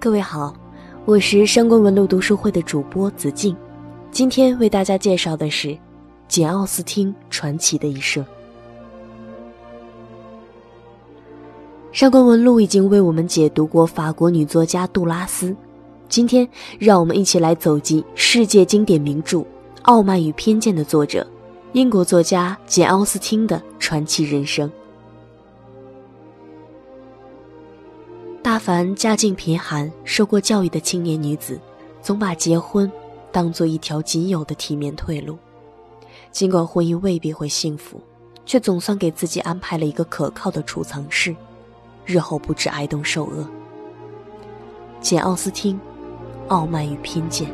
[0.00, 0.54] 各位好，
[1.06, 3.56] 我是上官文路读书会的主播子静，
[4.12, 5.76] 今天为大家介绍的是
[6.28, 8.24] 简·奥斯汀传奇的一生。
[11.90, 15.52] 上官文路已经为我们解读过法国女作家杜拉斯，
[16.08, 19.38] 今天让我们一起来走进世界经典名著
[19.82, 21.26] 《傲慢与偏见》的作者，
[21.72, 24.70] 英国作家简·奥斯汀的传奇人生。
[28.58, 31.60] 凡家境贫寒、受过教育的青年女子，
[32.02, 32.90] 总把结婚
[33.30, 35.38] 当做一条仅有的体面退路。
[36.30, 38.00] 尽管婚姻未必会幸福，
[38.44, 41.34] 却总算给自己安排了一个可靠的储藏室，
[42.04, 43.46] 日后不致挨冻受饿。
[45.00, 45.76] 简·奥斯汀，
[46.48, 47.48] 《傲慢与偏见》。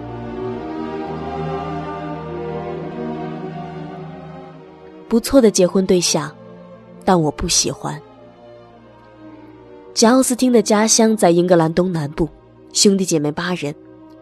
[5.08, 6.34] 不错的结婚对象，
[7.04, 8.00] 但我不喜欢。
[9.94, 12.28] 简·奥斯汀的家乡在英格兰东南部，
[12.72, 13.72] 兄弟姐妹八人，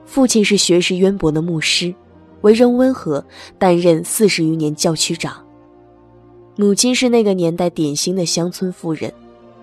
[0.05, 1.95] 父亲是学识渊博的牧师，
[2.43, 3.25] 为人温和，
[3.59, 5.43] 担任四十余年教区长。
[6.57, 9.11] 母亲是那个年代典型的乡村妇人，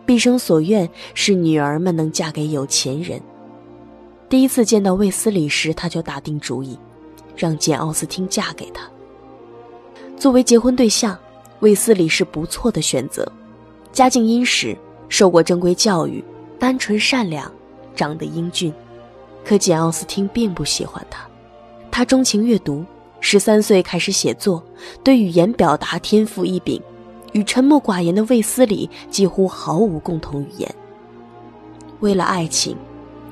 [0.03, 3.21] 毕生所愿是女儿们能嫁给有钱人。
[4.27, 6.75] 第一次见到卫斯理时，他就打定主意，
[7.35, 8.81] 让简·奥斯汀嫁给他。
[10.17, 11.15] 作为结婚对象，
[11.59, 13.31] 卫斯理是不错的选择，
[13.91, 14.75] 家境殷实。
[15.09, 16.23] 受过正规教育，
[16.57, 17.51] 单纯善良，
[17.95, 18.71] 长得英俊，
[19.43, 21.27] 可简·奥斯汀并不喜欢他。
[21.91, 22.85] 他钟情阅读，
[23.19, 24.63] 十三岁开始写作，
[25.03, 26.81] 对语言表达天赋异禀，
[27.33, 30.75] 与沉默寡言的卫斯理几乎毫无共同语言。
[31.99, 32.77] 为了爱情，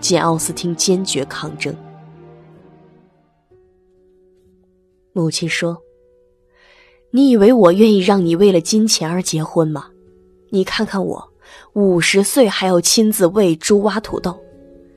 [0.01, 1.73] 简·奥斯汀坚决抗争。
[5.13, 5.77] 母亲说
[7.11, 9.87] ：“你以为我愿意让你为了金钱而结婚吗？
[10.49, 11.31] 你看看我。”
[11.73, 14.37] 五十岁还要亲自喂猪挖土豆，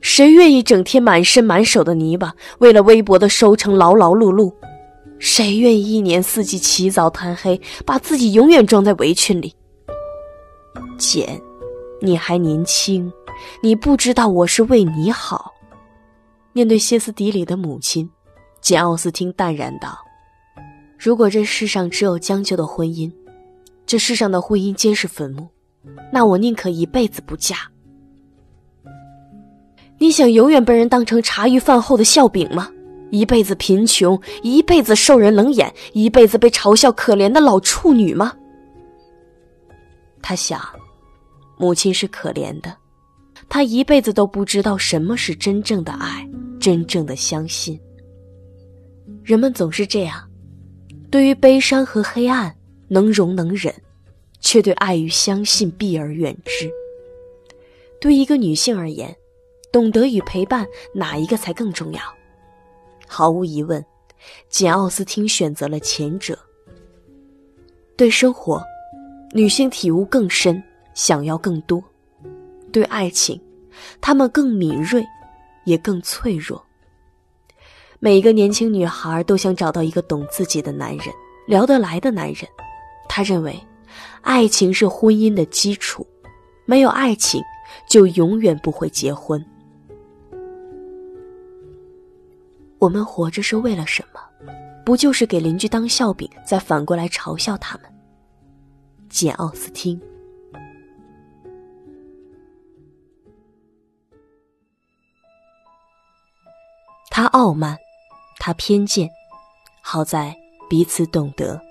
[0.01, 4.53] 谁愿意整天满身满手的泥巴，为了微薄的收成劳劳碌碌？
[5.19, 9.53] 谁愿意一年四季起早贪黑，把自己永远装在围裙里？
[10.97, 11.39] 简，
[12.01, 13.11] 你还年轻，
[13.61, 15.51] 你不知道我是为你好。
[16.53, 18.09] 面对歇斯底里的母亲，
[18.59, 19.97] 简·奥斯汀淡然道
[20.97, 23.11] ：“如果这世上只有将就的婚姻，
[23.85, 25.47] 这世上的婚姻皆是坟墓。”
[26.11, 27.55] 那我宁可一辈子不嫁。
[29.97, 32.69] 你想永远被人当成茶余饭后的笑柄吗？
[33.11, 38.33] 一辈子贫穷，一辈子受人冷眼，一辈子被嘲笑可怜的老处女吗？
[40.21, 40.61] 他想，
[41.57, 42.75] 母亲是可怜的，
[43.49, 46.27] 她一辈子都不知道什么是真正的爱，
[46.59, 47.79] 真正的相信。
[49.23, 50.27] 人们总是这样，
[51.11, 52.55] 对于悲伤和黑暗，
[52.87, 53.73] 能容能忍。
[54.41, 56.69] 却对爱与相信避而远之。
[58.01, 59.15] 对一个女性而言，
[59.71, 62.01] 懂得与陪伴哪一个才更重要？
[63.07, 63.85] 毫无疑问，
[64.49, 66.37] 简·奥斯汀选择了前者。
[67.95, 68.61] 对生活，
[69.33, 70.61] 女性体悟更深，
[70.95, 71.79] 想要更多；
[72.71, 73.39] 对爱情，
[74.01, 75.05] 她们更敏锐，
[75.65, 76.65] 也更脆弱。
[77.99, 81.07] 每一个年轻女孩都想找到一个懂自己的男人，
[81.45, 82.49] 聊得来的男人。
[83.07, 83.55] 她认为。
[84.21, 86.05] 爱情是婚姻的基础，
[86.65, 87.41] 没有爱情，
[87.89, 89.43] 就永远不会结婚。
[92.79, 94.19] 我们活着是为了什么？
[94.83, 97.85] 不就是给邻居当笑柄，再反过来嘲笑他们？
[99.09, 100.01] 简·奥斯汀。
[107.11, 107.77] 他傲慢，
[108.39, 109.07] 他偏见，
[109.83, 110.35] 好在
[110.69, 111.61] 彼此懂得。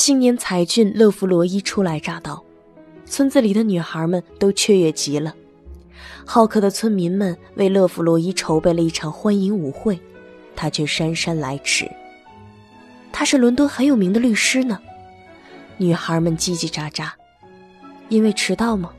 [0.00, 2.42] 青年才俊勒弗罗伊初来乍到，
[3.04, 5.34] 村子里的女孩们都雀跃极了。
[6.24, 10.00] 好客的村民们为勒弗罗伊筹备了一场欢迎舞会，
[10.56, 11.86] 他却姗姗来迟。
[13.12, 14.80] 他是伦敦很有名的律师呢。
[15.76, 17.10] 女孩们叽叽喳喳，
[18.08, 18.92] 因为迟到吗？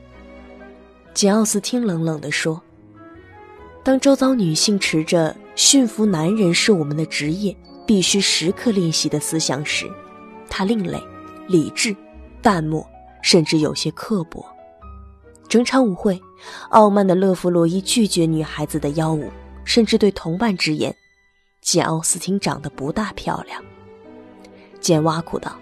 [1.12, 2.62] 简·奥斯汀冷冷地说
[3.82, 9.90] ：“当周遭女性持着驯服男人是我们的职业，必须时刻练习的思想时。”
[10.54, 11.02] 他另类、
[11.48, 11.96] 理智、
[12.42, 12.86] 淡漠，
[13.22, 14.44] 甚至有些刻薄。
[15.48, 16.20] 整场舞会，
[16.68, 19.30] 傲慢的勒弗洛伊拒绝女孩子的邀舞，
[19.64, 20.94] 甚至对同伴直言
[21.62, 23.64] ：“简·奥斯汀长得不大漂亮。”
[24.78, 25.56] 简挖苦道：“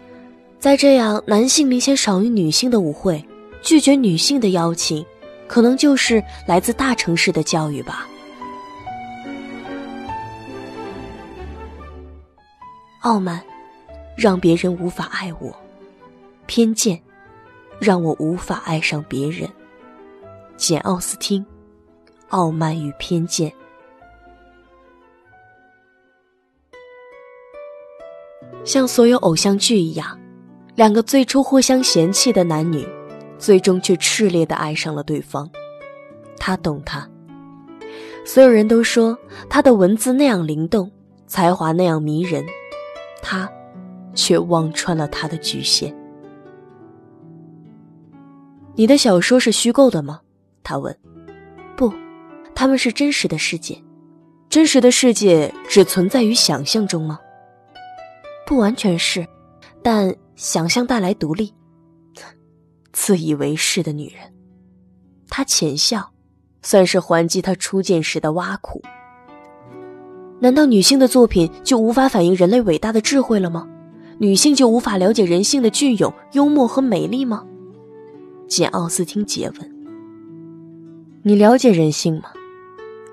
[0.59, 3.25] 在这样男性明显少于女性的舞会，
[3.63, 5.07] 拒绝女性的邀请，
[5.47, 8.09] 可能就是来自大城市的教育吧。”
[13.03, 13.41] 傲慢。
[14.21, 15.51] 让别人无法爱我，
[16.45, 17.01] 偏见
[17.79, 19.49] 让我无法爱上别人。
[20.59, 21.43] 简·奥斯汀，
[22.29, 23.51] 《傲慢与偏见。
[28.63, 30.21] 像所有偶像剧一样，
[30.75, 32.87] 两个最初互相嫌弃的男女，
[33.39, 35.51] 最终却炽烈的爱上了对方。
[36.37, 37.09] 他懂他。
[38.27, 39.19] 所有人都说
[39.49, 40.93] 他的文字那样灵动，
[41.27, 42.45] 才华那样迷人，
[43.23, 43.51] 他
[44.15, 45.95] 却望穿了他的局限。
[48.75, 50.21] 你的小说是虚构的吗？
[50.63, 50.97] 他问。
[51.77, 51.93] 不，
[52.55, 53.77] 他们是真实的世界。
[54.49, 57.21] 真实的世界只存在于想象中吗？
[58.47, 59.27] 不完全是，
[59.83, 61.55] 但想象带来独立。
[62.93, 64.33] 自以为是的女人，
[65.29, 66.11] 她浅笑，
[66.63, 68.83] 算是还击他初见时的挖苦。
[70.41, 73.69] 难道女性的作品就无法反映人类伟大的智慧了吗？
[74.23, 77.43] 女性就无法了解人性的隽永、幽默和美丽吗？
[78.47, 79.75] 简·奥斯汀诘问
[81.25, 82.25] ：“你了解人性吗？”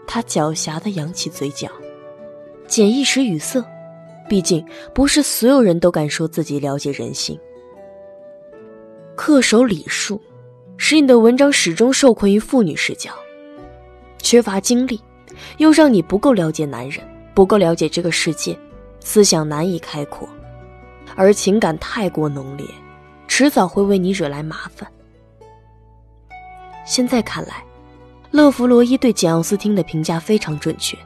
[0.05, 1.69] 他狡黠的扬起嘴角。
[2.67, 3.63] 简一时语塞。
[4.27, 4.61] 毕竟，
[4.93, 7.39] 不是所有人都敢说自己了解人性。
[9.15, 10.19] 恪守礼数，
[10.75, 13.11] 使你的文章始终受困于妇女视角；
[14.21, 14.99] 缺乏经历，
[15.59, 17.01] 又让你不够了解男人，
[17.33, 18.59] 不够了解这个世界，
[18.99, 20.27] 思想难以开阔；
[21.17, 22.65] 而情感太过浓烈，
[23.27, 24.89] 迟早会为你惹来麻烦。
[26.85, 27.61] 现在看来，
[28.31, 30.97] 勒弗洛伊对简·奥斯汀的评价非常准确，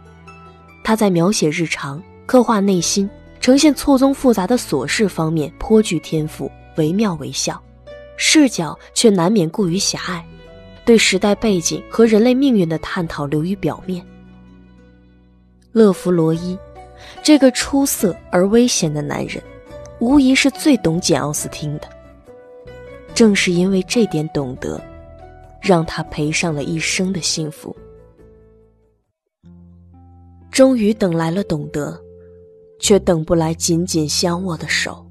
[0.84, 2.00] 他在描写日常。
[2.28, 3.10] 刻画内心、
[3.42, 7.62] 呈现错综复杂的琐事方面颇具天赋，惟妙惟肖，
[8.16, 10.24] 视角却难免过于狭隘，
[10.86, 14.06] 对时代背景和人类命运的探讨流于表面。
[15.74, 16.58] 勒弗罗伊，
[17.22, 19.44] 这个出色而危险的男人，
[20.02, 21.88] 无疑是最懂简·奥斯汀的。
[23.14, 24.82] 正是因为这点懂得，
[25.62, 27.74] 让他赔上了一生的幸福。
[30.52, 31.98] 终于等来了懂得。
[32.84, 35.06] 却等不来紧紧相握的手。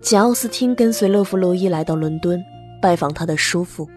[0.00, 2.40] 简·奥斯汀跟随勒弗洛伊来到伦敦，
[2.80, 3.90] 拜访他的叔父，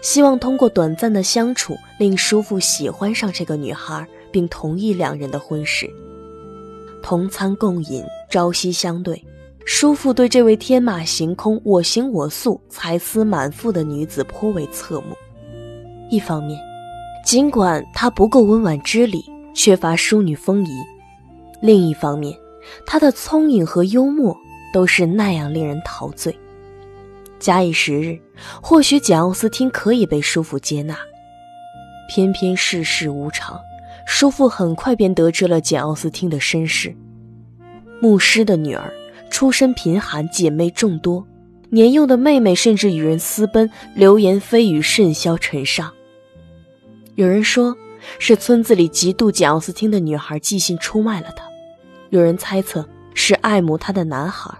[0.00, 5.90] 希望通过短暂的相处，令叔父喜欢上这个女孩，并同意两人的婚事。
[7.02, 9.24] 同餐共饮，朝夕相对，
[9.64, 15.16] 叔父对这位天马行空、我行我素、才思满腹的女子颇为侧目。
[16.10, 16.60] 一方面，
[17.24, 19.24] 尽管她不够温婉知礼。
[19.54, 20.70] 缺乏淑女风仪，
[21.60, 22.32] 另一方面，
[22.86, 24.36] 她的聪颖和幽默
[24.72, 26.38] 都是那样令人陶醉。
[27.40, 28.16] 假以时日，
[28.62, 30.96] 或许简·奥斯汀可以被叔父接纳。
[32.08, 33.58] 偏偏世事无常，
[34.10, 36.96] 叔父很快便得知了简·奥斯汀的身世：
[38.00, 38.90] 牧师的女儿，
[39.30, 41.24] 出身贫寒，姐妹众多，
[41.68, 45.92] 年幼的妹妹甚至与人私奔，流言蜚语甚嚣尘上。
[47.16, 47.76] 有人说。
[48.18, 51.44] 是村子里嫉妒简·奥斯汀的女孩寄信出卖了他，
[52.10, 54.50] 有人猜测是爱慕他的男孩，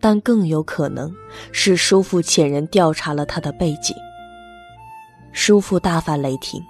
[0.00, 1.14] 但更有可能
[1.52, 3.94] 是叔父遣人调查了他的背景。
[5.32, 6.62] 叔父大发雷霆，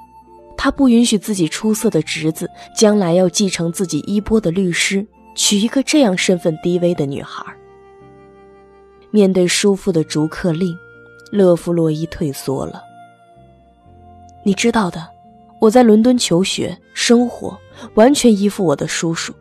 [0.57, 7.45] 他不允许自己出色的侄子将来要继承自己衣钵的律师娶一个这样身份低微的女孩。
[9.11, 10.77] 面对叔父的逐客令，
[11.31, 12.83] 勒夫洛伊退缩了。
[14.45, 15.17] 你知道的。
[15.59, 17.59] 我在伦敦求学生活，
[17.95, 19.33] 完全依附我的叔叔。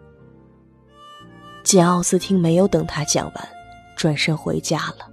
[1.62, 3.50] 简·奥斯汀没有等他讲完，
[3.98, 5.12] 转身回家了。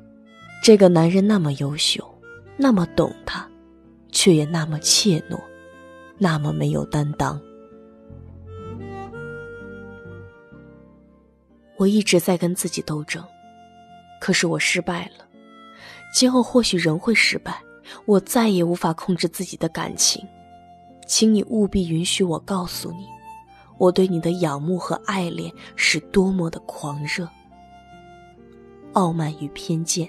[0.63, 2.09] 这个男人那么优秀，
[2.57, 3.45] 那么懂他，
[4.13, 5.37] 却也那么怯懦，
[6.23, 7.41] 那么没有担当。
[11.77, 13.21] 我一直在跟自己斗争，
[14.21, 15.27] 可是我失败了。
[16.15, 17.61] 今后或许仍会失败，
[18.05, 20.25] 我再也无法控制自己的感情。
[21.09, 23.05] 请你务必允许我告诉你，
[23.77, 27.29] 我对你的仰慕和爱恋是多么的狂热、
[28.93, 30.09] 傲慢与偏见。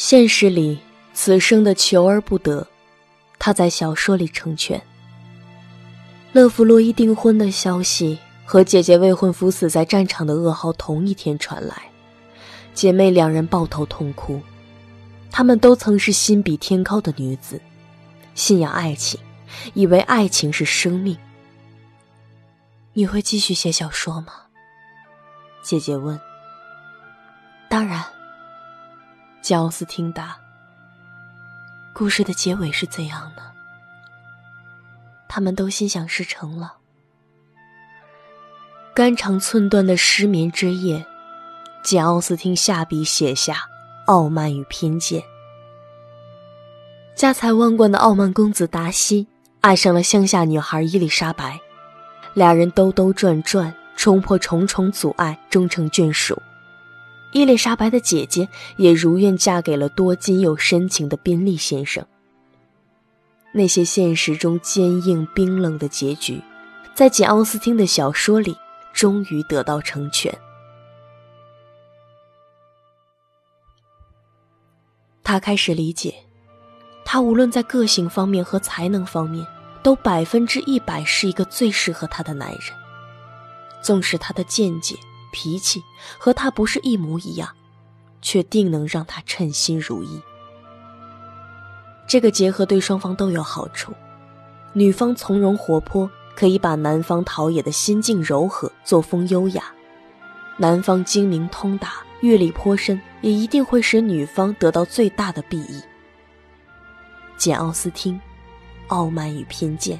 [0.00, 0.78] 现实里，
[1.12, 2.66] 此生的求而不得，
[3.38, 4.80] 他在小说里成全。
[6.32, 11.90] 勒弗洛伊订婚的消息和姐姐未婚夫死在战场的噩耗同一天传来，
[12.72, 14.40] 姐妹两人抱头痛哭。
[15.30, 17.60] 她们都曾是心比天高的女子，
[18.34, 19.20] 信仰爱情，
[19.74, 21.14] 以为爱情是生命。
[22.94, 24.32] 你会继续写小说吗？
[25.62, 26.18] 姐姐问。
[27.68, 28.02] 当然。
[29.42, 30.36] 焦斯汀答。
[31.92, 33.42] 故事的结尾是怎样呢？
[35.28, 36.74] 他们都心想事成了。
[38.94, 41.06] 肝肠寸断的失眠之夜，
[41.82, 43.54] 简·奥斯汀下笔写下
[44.06, 45.20] 《傲慢与偏见》。
[47.14, 49.26] 家财万贯的傲慢公子达西
[49.60, 51.60] 爱上了乡下女孩伊丽莎白，
[52.34, 56.40] 俩人兜兜转转，冲破重重阻碍，终成眷属。
[57.32, 62.04] 伊丽莎白的姐姐也如愿嫁给了多金又深情的宾利先生。
[63.52, 66.40] 那些现实中坚硬冰冷的结局，
[66.94, 68.56] 在简·奥斯汀的小说里
[68.92, 70.36] 终于得到成全。
[75.22, 76.14] 他开始理解，
[77.04, 79.46] 他无论在个性方面和才能方面，
[79.82, 82.60] 都百分之一百是一个最适合他的男人。
[83.82, 84.96] 纵使他的见解。
[85.32, 85.82] 脾气
[86.18, 87.48] 和他不是一模一样，
[88.20, 90.20] 却定能让他称心如意。
[92.06, 93.92] 这个结合对双方都有好处，
[94.72, 99.62] 女方从容活泼，可以把男方陶冶的心境柔和、作风优雅；
[100.56, 105.80] 男方精明通达、阅历颇深，也一定会使女方得到最大的裨益。
[107.36, 108.14] 简·奥斯汀，
[108.88, 109.96] 《傲慢与偏见》，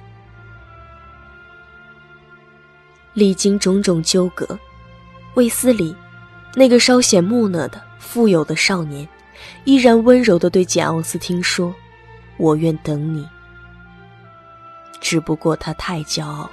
[3.15, 4.59] 历经种种纠葛。
[5.35, 5.95] 卫斯理，
[6.55, 9.09] 那个稍显木讷的、富有的少年，
[9.65, 11.75] 依然温柔地对简·奥斯汀说
[12.37, 13.27] ：“我愿等你。”
[15.01, 16.53] 只不过他太骄傲了，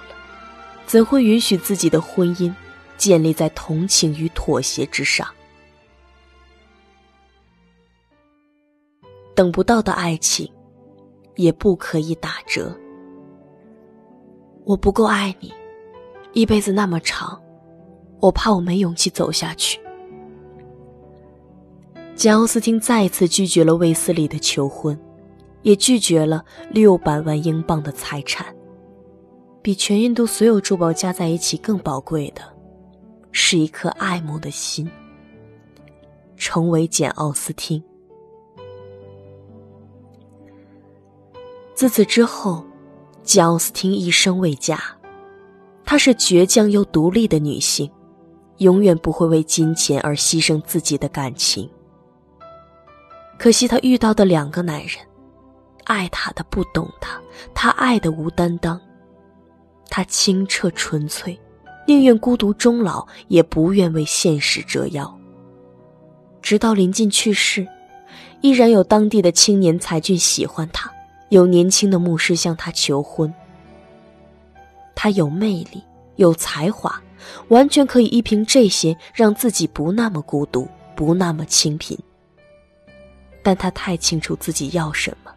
[0.86, 2.54] 怎会允许自己的婚姻
[2.98, 5.28] 建立在同情与妥协之上？
[9.36, 10.50] 等不到的爱情，
[11.36, 12.76] 也不可以打折。
[14.66, 15.54] 我不够爱你，
[16.34, 17.42] 一辈子那么长。
[18.20, 19.80] 我怕我没勇气走下去。
[22.16, 25.00] 简·奥斯汀再一次拒绝了卫斯理的求婚，
[25.62, 28.46] 也拒绝了六百万英镑的财产。
[29.62, 32.42] 比全印度所有珠宝加在一起更宝贵的，
[33.32, 34.90] 是一颗爱慕的心。
[36.38, 37.84] 成为简·奥斯汀。
[41.74, 42.64] 自此之后，
[43.24, 44.80] 简·奥斯汀一生未嫁。
[45.84, 47.90] 她是倔强又独立的女性。
[48.58, 51.70] 永远不会为金钱而牺牲自己的感情。
[53.38, 54.98] 可惜他遇到的两个男人，
[55.84, 57.22] 爱他的不懂他，
[57.54, 58.80] 他爱的无担当。
[59.90, 61.40] 他清澈纯粹，
[61.88, 65.18] 宁愿孤独终老，也不愿为现实折腰。
[66.42, 67.68] 直到临近去世，
[68.42, 70.92] 依然有当地的青年才俊喜欢他，
[71.30, 73.34] 有年轻的牧师向他求婚。
[74.96, 75.84] 他有魅力，
[76.16, 77.02] 有才华。
[77.50, 81.98] 完全可以依凭这些让自己不那么孤独，不那么清贫。
[83.44, 85.34] 但他太清楚自己要什么，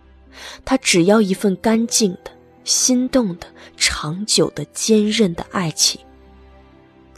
[0.64, 2.30] 他只要一份干净的、
[2.64, 6.00] 心动的、长久的、坚韧的爱情。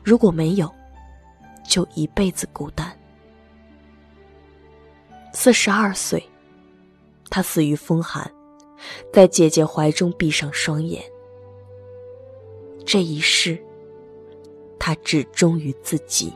[0.05, 0.71] 如果没有，
[1.67, 2.95] 就一辈子孤单。
[5.33, 6.23] 四十二岁，
[7.31, 8.31] 他死于风寒，
[9.12, 11.02] 在姐姐怀中闭上双眼。
[12.85, 13.59] 这一世。
[14.85, 16.33] 他只忠于自己。